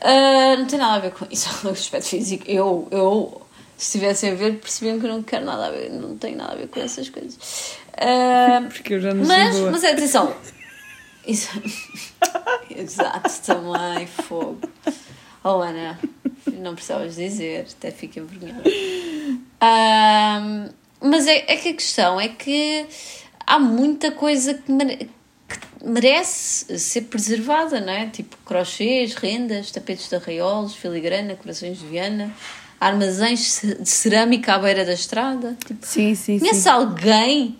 [0.00, 2.44] Uh, não tem nada a ver com isso, o aspecto físico.
[2.46, 3.42] Eu, eu,
[3.76, 6.52] se estivessem a ver, percebiam que eu não quero nada a ver, não tenho nada
[6.52, 7.78] a ver com essas coisas.
[7.94, 9.70] Uh, porque eu já não mas, boa.
[9.70, 10.34] mas atenção.
[11.26, 11.50] Isso,
[12.74, 14.60] exato, também, fogo.
[15.44, 15.98] Oh, Ana,
[16.58, 18.62] não precisavas dizer, até fico envergonhada.
[19.62, 20.68] Um,
[21.00, 22.86] mas é, é que a questão é que
[23.46, 28.06] há muita coisa que, mere, que merece ser preservada, não é?
[28.06, 32.32] Tipo crochês, rendas, tapetes de arraiolos, filigrana, corações de Viana,
[32.80, 35.56] armazéns de cerâmica à beira da estrada.
[35.66, 36.68] Tipo, sim, sim, conhece sim.
[36.68, 37.56] alguém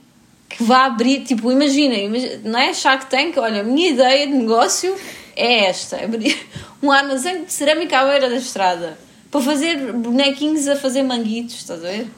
[0.49, 4.33] que vá abrir, tipo, imagina, imagina, não é Shark Tank, olha, a minha ideia de
[4.33, 4.97] negócio
[5.39, 5.99] é esta,
[6.83, 8.99] um armazém de cerâmica à beira da estrada,
[9.31, 12.09] para fazer bonequinhos a fazer manguitos, estás a ver?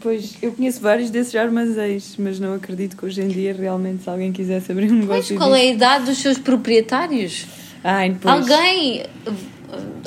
[0.00, 4.10] Pois, eu conheço vários desses armazéns, mas não acredito que hoje em dia realmente se
[4.10, 7.46] alguém quisesse abrir um negócio Mas qual é a idade dos seus proprietários?
[7.82, 8.16] Ai.
[8.24, 9.04] Alguém,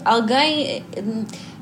[0.05, 0.83] alguém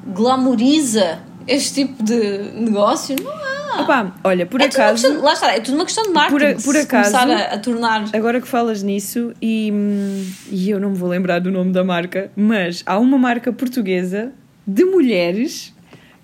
[0.06, 3.16] glamoriza este tipo de negócio?
[3.22, 3.82] Não há.
[3.82, 5.02] Opa, olha, por é acaso.
[5.02, 6.56] Questão, lá está, é tudo uma questão de marketing.
[6.56, 7.12] Por, por acaso.
[7.12, 8.06] Começar a, a, tornar.
[8.14, 9.72] Agora que falas nisso, e,
[10.52, 14.32] e eu não me vou lembrar do nome da marca, mas há uma marca portuguesa
[14.66, 15.74] de mulheres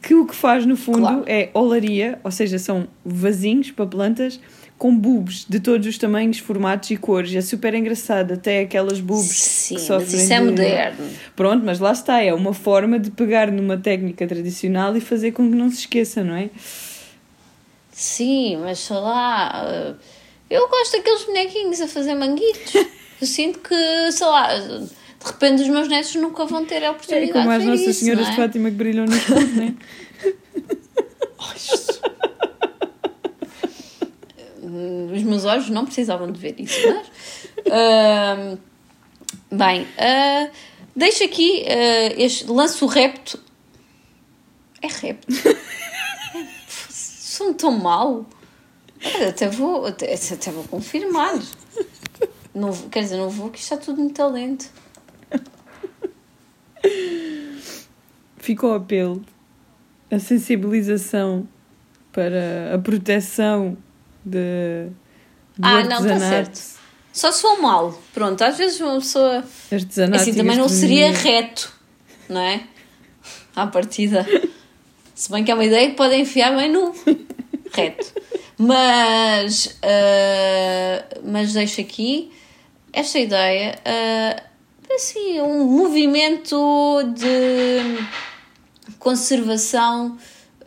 [0.02, 1.24] que o que faz no fundo claro.
[1.28, 4.40] é olaria, ou seja, são vasinhos para plantas
[4.80, 7.36] com bulbos de todos os tamanhos, formatos e cores.
[7.36, 10.46] É super engraçado, até aquelas bulbos Sim, que sofrem mas isso é de...
[10.46, 11.10] moderno.
[11.36, 15.50] Pronto, mas lá está, é uma forma de pegar numa técnica tradicional e fazer com
[15.50, 16.50] que não se esqueça, não é?
[17.92, 19.98] Sim, mas sei lá,
[20.50, 22.74] eu gosto daqueles bonequinhos a fazer manguitos.
[23.20, 24.88] eu sinto que, sei lá, de
[25.26, 27.88] repente os meus netos nunca vão ter a oportunidade é como as de ver Nossas
[27.88, 28.30] isso, Senhoras é?
[28.30, 29.74] de Fátima que brilham no escuro, não é?
[35.14, 37.08] Os meus olhos não precisavam de ver isso, mas.
[37.68, 38.60] uh,
[39.52, 40.52] bem, uh,
[40.96, 42.46] deixo aqui uh, este.
[42.46, 43.40] Lanço o repto.
[44.82, 45.28] É repto?
[46.90, 48.26] Sou tão mal.
[49.28, 51.40] Até vou, até, até vou confirmar.
[52.54, 54.70] Não, quer dizer, não vou, que está tudo muito talento.
[58.38, 59.24] Ficou o apelo,
[60.12, 61.48] a sensibilização
[62.12, 63.78] para a proteção
[64.26, 64.88] de,
[65.58, 66.04] do ah, artesanato.
[66.04, 66.80] não, está certo.
[67.12, 68.02] Só se for mal.
[68.14, 69.44] Pronto, às vezes uma pessoa.
[69.72, 71.74] Artesanato assim também não seria reto,
[72.28, 72.64] não é?
[73.56, 74.26] À partida.
[75.16, 76.94] Se bem que é uma ideia que pode enfiar bem no
[77.74, 78.14] reto.
[78.58, 82.32] Mas, uh, mas deixo aqui
[82.92, 88.06] esta ideia, uh, assim, um movimento de
[88.98, 90.18] conservação,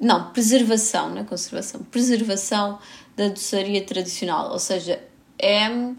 [0.00, 2.78] não, preservação, não é conservação, preservação
[3.16, 5.00] da doçaria tradicional, ou seja,
[5.38, 5.96] MPDR.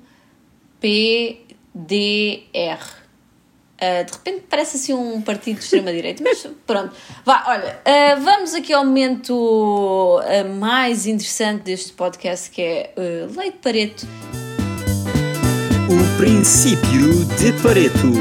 [3.74, 6.96] Uh, de repente parece assim um partido de extrema-direita, mas pronto.
[7.26, 12.94] Vá, olha, uh, vamos aqui ao momento uh, mais interessante deste podcast que é
[13.36, 14.08] Lei de Pareto.
[15.90, 18.14] O princípio de Pareto,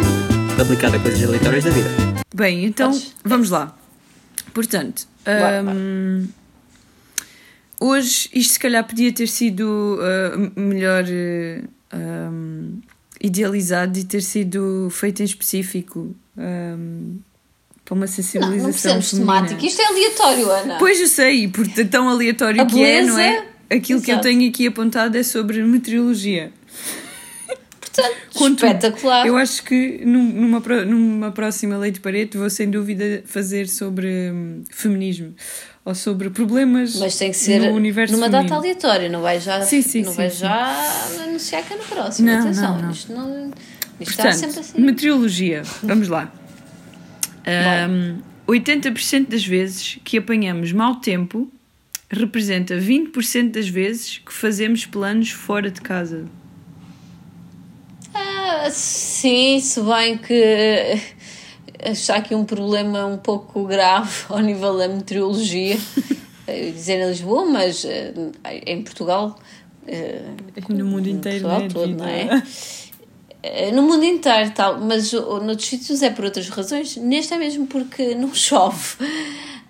[0.61, 1.89] aplicado a coisas aleatórias da vida.
[2.35, 3.15] Bem, então Podes?
[3.23, 3.77] vamos lá.
[4.53, 6.27] Portanto, um,
[7.83, 9.99] hoje isto se calhar podia ter sido
[10.57, 11.05] melhor.
[11.93, 12.81] Um,
[13.23, 17.19] idealizado e ter sido feito em específico um,
[17.85, 18.59] para uma sensibilização.
[18.59, 20.79] Não, não precisamos temática, isto é aleatório, Ana.
[20.79, 23.77] Pois eu sei, porque tão aleatório a que beleza, é, não é?
[23.77, 24.05] Aquilo exato.
[24.05, 26.53] que eu tenho aqui apontado é sobre meteorologia.
[27.81, 29.27] Portanto, Contudo, espetacular.
[29.27, 34.65] Eu acho que numa, numa próxima lei de Pareto vou sem dúvida fazer sobre hum,
[34.71, 35.35] feminismo.
[35.85, 38.49] Ou sobre problemas Mas tem que ser no universo numa feminino.
[38.49, 41.83] data aleatória, não vai já, Sim, sim, não sim, vai já anunciar que é no
[41.85, 42.29] próximo.
[42.29, 42.91] Não, Atenção, não, não.
[42.91, 43.51] isto não.
[44.01, 44.81] Isto está Portanto, sempre assim.
[44.81, 46.33] meteorologia, vamos lá.
[47.47, 51.51] Ahm, 80% das vezes que apanhamos mau tempo
[52.11, 56.27] representa 20% das vezes que fazemos planos fora de casa.
[58.15, 61.01] Ah, sim, se bem que
[61.85, 65.77] está aqui um problema um pouco grave ao nível da meteorologia.
[66.49, 68.13] Ia dizer em Lisboa, mas eh,
[68.67, 69.39] em Portugal.
[69.87, 70.23] eh,
[70.69, 72.43] No mundo inteiro, Portugal né, todo, não é?
[73.43, 76.97] Eh, No mundo inteiro, tal, mas noutros sítios é por outras razões.
[76.97, 78.97] Neste é mesmo porque não chove.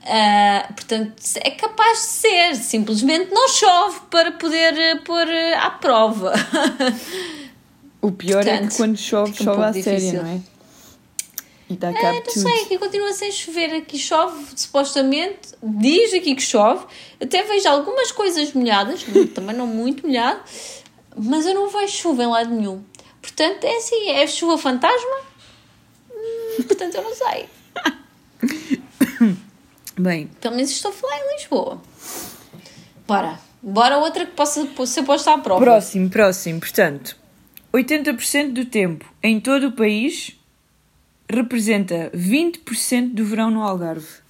[0.05, 5.71] Ah, portanto, é capaz de ser, simplesmente não chove para poder eh, pôr eh, à
[5.71, 6.33] prova.
[8.01, 10.41] O pior é Portanto, que quando chove, um chove pouco à séria, não é?
[11.73, 12.41] E dá cabo Não tudo.
[12.41, 16.85] sei, aqui continua sem chover, aqui chove, supostamente, diz aqui que chove,
[17.21, 19.05] até vejo algumas coisas molhadas,
[19.35, 20.41] também não muito molhado,
[21.17, 22.83] mas eu não vejo chuva em lado nenhum.
[23.21, 25.17] Portanto, é assim, é chuva fantasma?
[26.11, 27.49] Hum, portanto, eu não sei.
[29.99, 31.81] Bem, Pelo menos estou a falar em Lisboa.
[33.07, 35.61] Bora, bora outra que possa ser posta à prova.
[35.61, 36.61] próximo, próximo.
[36.61, 37.17] Portanto,
[37.73, 40.37] 80% do tempo em todo o país
[41.35, 44.23] representa 20% do verão no Algarve.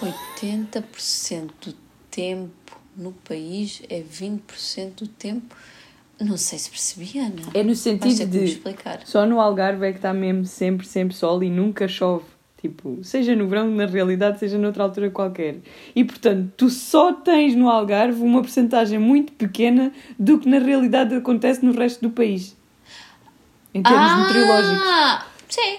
[0.00, 1.74] 80% do
[2.10, 5.54] tempo no país é 20% do tempo.
[6.20, 7.42] Não sei se percebi, Ana.
[7.52, 9.00] É no sentido de explicar.
[9.04, 12.24] só no Algarve é que está mesmo sempre, sempre sol e nunca chove.
[12.60, 15.56] Tipo, seja no verão, na realidade, seja noutra altura qualquer.
[15.94, 21.14] E portanto, tu só tens no Algarve uma porcentagem muito pequena do que na realidade
[21.14, 22.56] acontece no resto do país.
[23.74, 24.86] Em termos meteorológicos.
[24.86, 25.78] Ah, sim.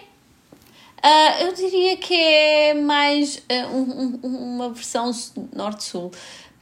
[1.01, 5.11] Ah, eu diria que é mais ah, um- um- uma versão
[5.53, 6.11] norte-sul.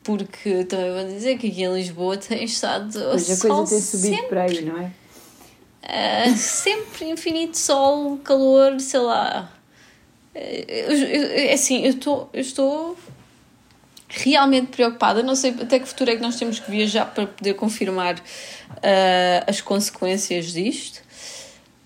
[0.04, 4.16] Porque também vou dizer que aqui em Lisboa tem estado Pois a coisa tem subido
[4.16, 4.92] sempre, para aí, não é?
[5.84, 9.50] ah, sempre infinito sol, calor, sei lá.
[10.36, 12.98] Eu- eu- É assim, eu estou, eu estou
[14.10, 15.24] realmente preocupada.
[15.24, 18.16] Não sei até que futuro é que nós temos que viajar para poder confirmar
[18.84, 21.02] ah, as consequências disto.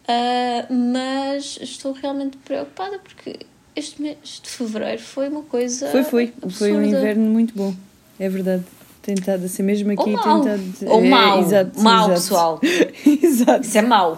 [0.08, 3.40] Ah, mas estou realmente preocupada porque
[3.76, 5.90] este mês de fevereiro foi uma coisa.
[5.90, 6.34] Foi, foi.
[6.50, 6.98] Foi um absurda.
[6.98, 7.76] inverno muito bom.
[8.20, 8.64] É verdade.
[9.02, 10.02] Tentado a ser mesmo aqui.
[10.02, 10.42] Ou mau.
[10.42, 10.64] Tentado...
[10.88, 11.42] Ou é, mau.
[11.42, 12.14] Exato, mau, exato.
[12.14, 12.62] pessoal.
[13.24, 13.66] exato.
[13.66, 14.18] Isso é mau.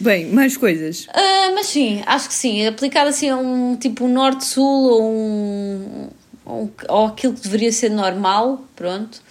[0.00, 1.06] Bem, mais coisas.
[1.14, 2.66] Ah, mas sim, acho que sim.
[2.66, 6.08] Aplicado assim a um tipo um norte-sul ou um,
[6.44, 9.22] ou um- ou aquilo que deveria ser normal, pronto.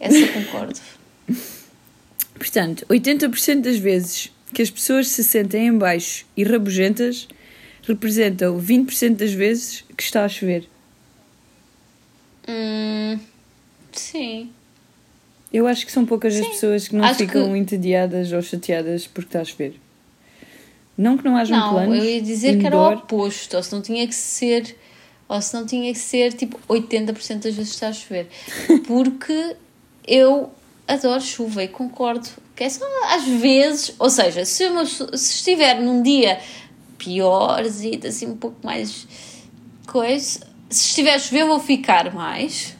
[0.00, 0.80] Essa eu concordo.
[2.34, 7.28] Portanto, 80% das vezes que as pessoas se sentem em baixo e rabugentas
[7.86, 10.68] representam 20% das vezes que está a chover.
[12.48, 13.18] Hum,
[13.92, 14.50] sim.
[15.52, 16.50] Eu acho que são poucas as Sim.
[16.52, 19.74] pessoas que não Acho ficam que- entediadas ou chateadas porque está a chover.
[20.96, 21.98] Não que não hajam Não, planos.
[21.98, 22.98] eu ia dizer que era o indoor.
[23.04, 24.76] oposto, ou se não tinha que ser,
[25.28, 28.28] ou se não tinha que ser tipo 80% das vezes está a chover.
[28.86, 29.56] Porque
[30.06, 30.52] eu
[30.90, 32.28] adoro chuva e concordo
[32.60, 36.38] que é só às vezes, ou seja, se, uma se estiver num dia
[36.98, 39.08] piorzinho, assim um pouco mais
[39.86, 42.76] coisa, se estiver a chover vou ficar mais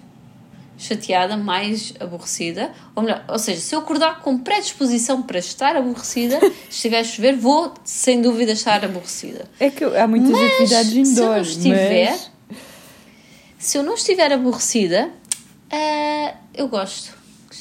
[0.77, 6.39] chateada, mais aborrecida, ou melhor, ou seja, se eu acordar com predisposição para estar aborrecida,
[6.69, 9.47] se estiver a chover, vou sem dúvida estar aborrecida.
[9.59, 12.31] É que há muitas Mas, atividades se eu indoor, não estiver, mas...
[13.59, 15.11] se eu não estiver aborrecida,
[15.71, 17.20] ah, eu gosto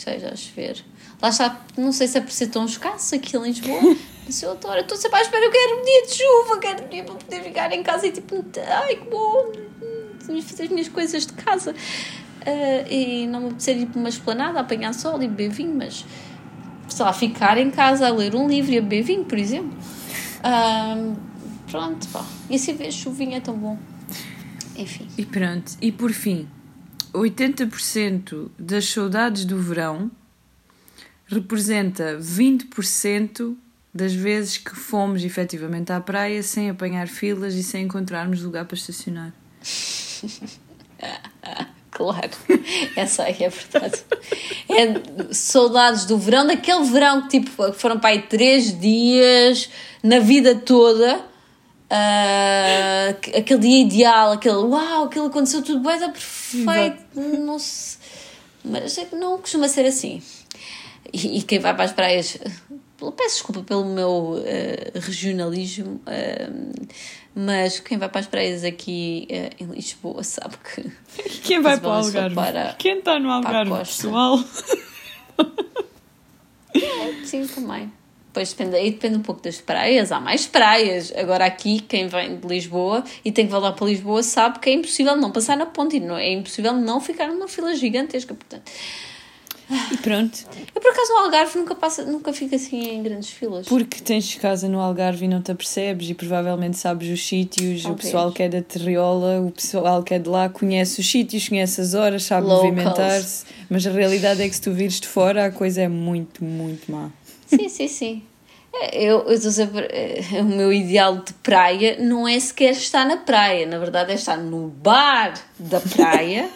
[0.09, 0.83] esteja a chover.
[1.21, 3.79] Lá está, não sei se é por ser tão escasso aqui em Lisboa,
[4.25, 6.87] mas eu adoro, estou sempre à espera, eu quero um dia de chuva, quero um
[6.87, 9.51] dia para poder ficar em casa e tipo, ai que bom,
[10.41, 11.75] fazer as minhas coisas de casa.
[12.45, 16.05] Ah, e não me apetecer ir para uma esplanada apanhar sol e beber vinho, mas
[16.87, 19.77] sei lá, ficar em casa a ler um livro e a beber vinho, por exemplo.
[20.41, 20.95] Ah,
[21.69, 22.25] pronto, pá.
[22.49, 23.77] E assim ver chuvinha é tão bom.
[24.75, 25.07] Enfim.
[25.17, 25.73] E pronto.
[25.81, 26.47] E por fim,
[27.13, 30.11] 80% das saudades do verão
[31.27, 33.55] representa 20%
[33.93, 38.75] das vezes que fomos efetivamente à praia sem apanhar filas e sem encontrarmos lugar para
[38.75, 39.33] estacionar.
[41.91, 42.29] Claro,
[42.95, 44.03] essa aí é verdade.
[44.69, 49.69] É saudades do verão, daquele verão que tipo, foram para aí três dias
[50.01, 51.21] na vida toda.
[51.89, 57.03] Ah, aquele dia ideal, aquele uau, aquilo aconteceu tudo bem, está perfeito.
[57.15, 57.97] Não se-
[58.63, 60.21] mas é que não costuma ser assim.
[61.11, 62.37] E, e quem vai para as praias
[63.15, 66.87] peço desculpa pelo meu uh, regionalismo, uh,
[67.33, 70.91] mas quem vai para as praias aqui uh, em Lisboa sabe que.
[71.43, 72.35] Quem vai para o Algarve?
[72.35, 74.43] Para, quem está no Algarve, pessoal?
[76.75, 77.91] É, sim, também.
[78.39, 81.11] Pois depende, aí depende um pouco das praias, há mais praias.
[81.13, 84.73] Agora aqui, quem vem de Lisboa e tem que voltar para Lisboa sabe que é
[84.75, 88.33] impossível não passar na ponte e não, é impossível não ficar numa fila gigantesca.
[88.33, 88.71] Portanto,
[89.91, 90.47] e pronto.
[90.73, 93.67] Eu por acaso no Algarve nunca, passa, nunca fico assim em grandes filas.
[93.67, 97.93] Porque tens casa no Algarve e não te apercebes e provavelmente sabes os sítios, o
[97.93, 101.81] pessoal que é da Terriola, o pessoal que é de lá conhece os sítios, conhece
[101.81, 105.51] as horas, sabe movimentar-se, mas a realidade é que se tu vires de fora a
[105.51, 107.09] coisa é muito, muito má.
[107.49, 108.23] Sim, sim, sim.
[108.73, 113.05] É, eu, eu estou sempre, é, o meu ideal de praia não é sequer estar
[113.05, 116.47] na praia, na verdade é estar no bar da praia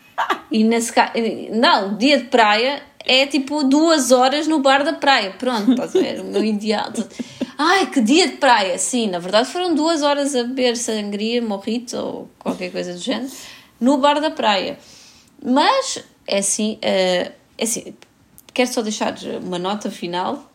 [0.50, 1.12] e nesse caso,
[1.52, 5.30] não, dia de praia é tipo duas horas no bar da praia.
[5.38, 6.20] Pronto, estás a ver?
[6.20, 6.92] O meu ideal.
[7.56, 8.76] Ai, que dia de praia!
[8.78, 13.30] Sim, na verdade foram duas horas a beber sangria, morrito ou qualquer coisa do género
[13.80, 14.78] no bar da praia.
[15.42, 17.94] Mas é assim, é assim
[18.52, 20.50] quero só deixar uma nota final,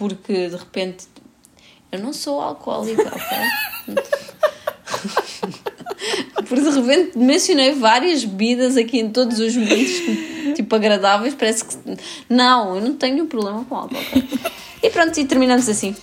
[0.00, 1.06] porque de repente
[1.92, 3.94] eu não sou alcoólica, ok?
[6.48, 11.34] Porque de repente mencionei várias bebidas aqui em todos os momentos, tipo agradáveis.
[11.34, 11.76] Parece que.
[12.28, 13.96] Não, eu não tenho problema com álcool.
[14.82, 15.94] E pronto, e terminamos assim.